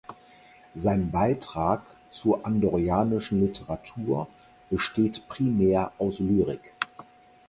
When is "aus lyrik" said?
5.99-6.73